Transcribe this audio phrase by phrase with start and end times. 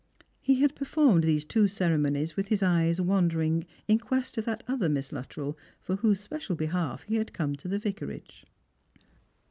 [0.41, 4.89] He haa performed th^se two ceremonies with his eyes wandering in quest of that oCner
[4.91, 8.43] Miss Luttrell for whose special behalf he had come to the Vicarage.